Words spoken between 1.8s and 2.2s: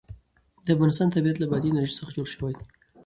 څخه